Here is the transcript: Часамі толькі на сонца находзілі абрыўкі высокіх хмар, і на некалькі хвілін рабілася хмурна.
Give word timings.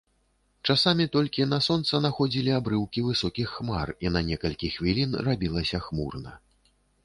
Часамі 0.73 1.05
толькі 1.15 1.45
на 1.51 1.59
сонца 1.65 1.99
находзілі 2.07 2.51
абрыўкі 2.59 3.05
высокіх 3.09 3.47
хмар, 3.61 3.87
і 4.07 4.15
на 4.17 4.21
некалькі 4.33 4.73
хвілін 4.77 5.11
рабілася 5.29 5.85
хмурна. 5.89 6.31